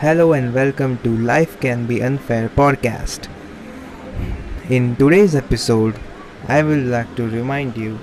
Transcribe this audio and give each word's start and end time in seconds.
Hello 0.00 0.32
and 0.32 0.54
welcome 0.54 0.96
to 0.98 1.10
Life 1.28 1.58
Can 1.58 1.86
Be 1.86 2.00
Unfair 2.00 2.48
podcast. 2.50 3.28
In 4.70 4.94
today's 4.94 5.34
episode, 5.34 5.98
I 6.46 6.62
would 6.62 6.86
like 6.86 7.16
to 7.16 7.28
remind 7.28 7.76
you 7.76 7.98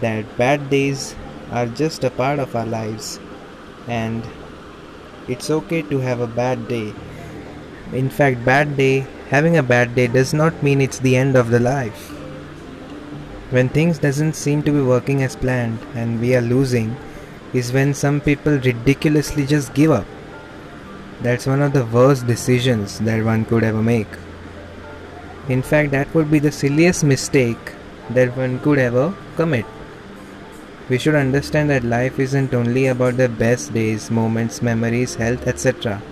that 0.00 0.38
bad 0.38 0.70
days 0.70 1.16
are 1.50 1.66
just 1.66 2.04
a 2.04 2.10
part 2.10 2.38
of 2.38 2.54
our 2.54 2.64
lives 2.64 3.18
and 3.88 4.22
it's 5.26 5.50
okay 5.50 5.82
to 5.82 5.98
have 5.98 6.20
a 6.20 6.28
bad 6.28 6.68
day. 6.68 6.94
In 7.92 8.10
fact, 8.10 8.44
bad 8.44 8.76
day, 8.76 9.04
having 9.28 9.56
a 9.56 9.68
bad 9.74 9.96
day 9.96 10.06
does 10.06 10.32
not 10.32 10.62
mean 10.62 10.80
it's 10.80 11.00
the 11.00 11.16
end 11.16 11.34
of 11.34 11.50
the 11.50 11.58
life. 11.58 12.10
When 13.50 13.68
things 13.68 13.98
doesn't 13.98 14.36
seem 14.36 14.62
to 14.62 14.70
be 14.70 14.82
working 14.82 15.24
as 15.24 15.34
planned 15.34 15.80
and 15.96 16.20
we 16.20 16.36
are 16.36 16.50
losing 16.56 16.96
is 17.52 17.72
when 17.72 17.92
some 17.92 18.20
people 18.20 18.52
ridiculously 18.52 19.46
just 19.46 19.74
give 19.74 19.90
up. 19.90 20.06
That's 21.24 21.46
one 21.46 21.62
of 21.62 21.72
the 21.72 21.86
worst 21.86 22.26
decisions 22.26 22.98
that 22.98 23.24
one 23.24 23.46
could 23.46 23.64
ever 23.64 23.82
make. 23.82 24.16
In 25.48 25.62
fact, 25.62 25.90
that 25.92 26.14
would 26.14 26.30
be 26.30 26.38
the 26.38 26.52
silliest 26.52 27.02
mistake 27.02 27.72
that 28.10 28.36
one 28.36 28.58
could 28.58 28.78
ever 28.78 29.14
commit. 29.34 29.64
We 30.90 30.98
should 30.98 31.14
understand 31.14 31.70
that 31.70 31.82
life 31.82 32.18
isn't 32.18 32.52
only 32.52 32.88
about 32.88 33.16
the 33.16 33.30
best 33.30 33.72
days, 33.72 34.10
moments, 34.10 34.60
memories, 34.60 35.14
health, 35.14 35.46
etc. 35.48 36.02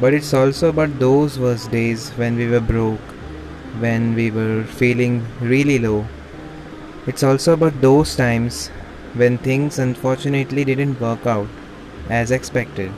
But 0.00 0.14
it's 0.14 0.32
also 0.32 0.70
about 0.70 0.98
those 0.98 1.38
worst 1.38 1.70
days 1.70 2.08
when 2.12 2.36
we 2.36 2.48
were 2.48 2.60
broke, 2.60 3.12
when 3.80 4.14
we 4.14 4.30
were 4.30 4.64
feeling 4.64 5.26
really 5.42 5.78
low. 5.78 6.06
It's 7.06 7.22
also 7.22 7.52
about 7.52 7.82
those 7.82 8.16
times 8.16 8.68
when 9.12 9.36
things 9.36 9.78
unfortunately 9.78 10.64
didn't 10.64 11.02
work 11.02 11.26
out 11.26 11.48
as 12.08 12.30
expected. 12.30 12.90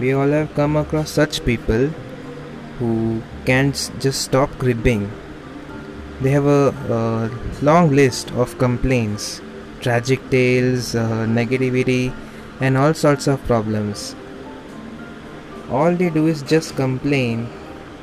We 0.00 0.12
all 0.12 0.28
have 0.28 0.54
come 0.54 0.76
across 0.76 1.10
such 1.10 1.44
people 1.44 1.86
who 2.78 3.22
can't 3.46 3.92
just 4.00 4.22
stop 4.22 4.50
cribbing. 4.58 5.10
They 6.20 6.30
have 6.30 6.46
a, 6.46 6.74
a 6.90 7.64
long 7.64 7.90
list 7.90 8.32
of 8.32 8.58
complaints, 8.58 9.40
tragic 9.80 10.28
tales, 10.30 10.96
uh, 10.96 11.26
negativity, 11.28 12.12
and 12.60 12.76
all 12.76 12.94
sorts 12.94 13.28
of 13.28 13.44
problems. 13.46 14.16
All 15.70 15.94
they 15.94 16.10
do 16.10 16.26
is 16.26 16.42
just 16.42 16.74
complain, 16.74 17.48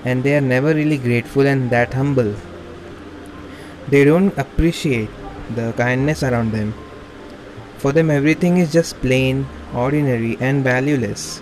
and 0.05 0.23
they 0.23 0.37
are 0.37 0.41
never 0.41 0.73
really 0.73 0.97
grateful 0.97 1.45
and 1.45 1.69
that 1.71 1.93
humble. 1.93 2.33
They 3.89 4.05
don't 4.05 4.37
appreciate 4.37 5.09
the 5.55 5.73
kindness 5.73 6.23
around 6.23 6.53
them. 6.53 6.73
For 7.77 7.91
them, 7.91 8.09
everything 8.09 8.57
is 8.57 8.71
just 8.71 8.99
plain, 9.01 9.47
ordinary, 9.73 10.37
and 10.39 10.63
valueless. 10.63 11.41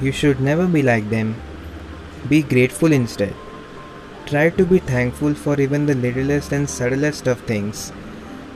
You 0.00 0.12
should 0.12 0.40
never 0.40 0.66
be 0.66 0.82
like 0.82 1.08
them. 1.10 1.36
Be 2.28 2.42
grateful 2.42 2.92
instead. 2.92 3.34
Try 4.26 4.50
to 4.50 4.64
be 4.64 4.78
thankful 4.78 5.34
for 5.34 5.60
even 5.60 5.86
the 5.86 5.94
littlest 5.94 6.52
and 6.52 6.68
subtlest 6.68 7.26
of 7.26 7.40
things 7.40 7.92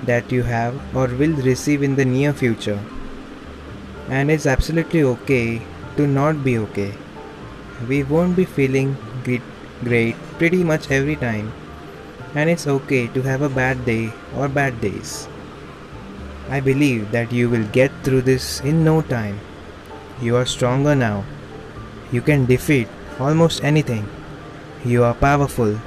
that 0.05 0.33
you 0.33 0.43
have 0.43 0.75
or 0.97 1.07
will 1.07 1.35
receive 1.43 1.83
in 1.83 1.97
the 1.97 2.05
near 2.05 2.33
future. 2.33 2.81
And 4.09 4.31
it's 4.31 4.47
absolutely 4.47 5.03
okay 5.03 5.63
to 5.97 6.07
not 6.07 6.43
be 6.43 6.59
okay. 6.59 6.93
We 7.89 8.03
won't 8.03 8.37
be 8.37 8.45
feeling 8.45 8.97
great 9.85 10.17
pretty 10.39 10.65
much 10.65 10.91
every 10.91 11.17
time, 11.17 11.53
and 12.35 12.49
it's 12.49 12.67
okay 12.67 13.09
to 13.09 13.23
have 13.23 13.43
a 13.43 13.49
bad 13.49 13.85
day 13.85 14.13
or 14.35 14.49
bad 14.49 14.81
days. 14.81 15.29
I 16.49 16.61
believe 16.61 17.11
that 17.13 17.31
you 17.31 17.51
will 17.51 17.67
get 17.69 17.93
through 18.03 18.23
this 18.23 18.61
in 18.61 18.83
no 18.83 19.03
time. 19.03 19.39
You 20.21 20.37
are 20.37 20.47
stronger 20.47 20.95
now. 20.95 21.25
You 22.11 22.23
can 22.23 22.47
defeat 22.47 22.89
almost 23.21 23.63
anything. 23.63 24.09
You 24.85 25.05
are 25.05 25.15
powerful. 25.15 25.79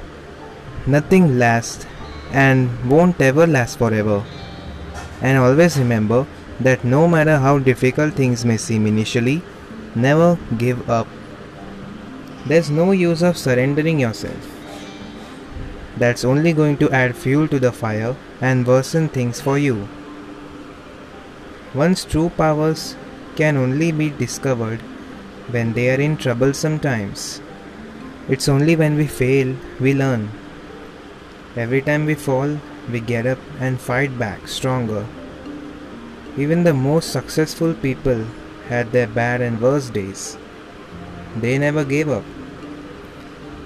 Nothing 0.86 1.38
lasts 1.38 1.86
and 2.32 2.70
won't 2.88 3.20
ever 3.20 3.46
last 3.46 3.78
forever. 3.78 4.24
And 5.20 5.38
always 5.38 5.78
remember 5.78 6.26
that 6.60 6.84
no 6.84 7.06
matter 7.06 7.38
how 7.38 7.58
difficult 7.58 8.14
things 8.14 8.44
may 8.44 8.56
seem 8.56 8.86
initially, 8.86 9.42
never 9.94 10.38
give 10.56 10.88
up. 10.88 11.06
There's 12.46 12.70
no 12.70 12.92
use 12.92 13.22
of 13.22 13.36
surrendering 13.36 14.00
yourself. 14.00 14.48
That's 15.96 16.24
only 16.24 16.52
going 16.52 16.78
to 16.78 16.90
add 16.90 17.14
fuel 17.14 17.48
to 17.48 17.60
the 17.60 17.70
fire 17.70 18.16
and 18.40 18.66
worsen 18.66 19.08
things 19.08 19.40
for 19.40 19.58
you. 19.58 19.88
One's 21.74 22.04
true 22.04 22.30
powers 22.30 22.96
can 23.36 23.56
only 23.56 23.92
be 23.92 24.10
discovered 24.10 24.80
when 25.50 25.72
they 25.72 25.94
are 25.94 26.00
in 26.00 26.16
troublesome 26.16 26.78
times. 26.78 27.40
It's 28.28 28.48
only 28.48 28.76
when 28.76 28.96
we 28.96 29.06
fail 29.06 29.56
we 29.80 29.94
learn. 29.94 30.30
Every 31.56 31.82
time 31.82 32.06
we 32.06 32.14
fall, 32.14 32.58
we 32.90 33.00
get 33.00 33.26
up 33.26 33.38
and 33.60 33.80
fight 33.80 34.18
back 34.18 34.48
stronger. 34.48 35.06
Even 36.36 36.64
the 36.64 36.74
most 36.74 37.12
successful 37.12 37.74
people 37.74 38.24
had 38.68 38.92
their 38.92 39.06
bad 39.06 39.40
and 39.40 39.60
worst 39.60 39.92
days. 39.92 40.36
They 41.36 41.58
never 41.58 41.84
gave 41.84 42.08
up. 42.08 42.24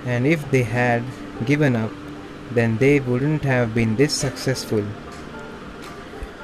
And 0.04 0.26
if 0.26 0.50
they 0.50 0.62
had 0.62 1.02
given 1.44 1.76
up, 1.76 1.90
then 2.52 2.78
they 2.78 3.00
wouldn't 3.00 3.42
have 3.42 3.74
been 3.74 3.96
this 3.96 4.14
successful 4.14 4.84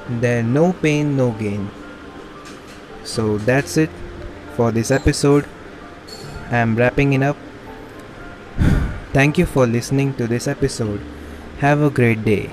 there 0.09 0.43
no 0.43 0.73
pain 0.73 1.15
no 1.15 1.31
gain 1.31 1.69
so 3.03 3.37
that's 3.37 3.77
it 3.77 3.89
for 4.55 4.71
this 4.71 4.91
episode. 4.91 5.45
I'm 6.51 6.75
wrapping 6.75 7.13
it 7.13 7.23
up. 7.23 7.37
Thank 9.13 9.37
you 9.37 9.45
for 9.45 9.65
listening 9.67 10.13
to 10.15 10.27
this 10.27 10.47
episode. 10.47 11.01
Have 11.59 11.81
a 11.81 11.89
great 11.89 12.23
day 12.25 12.49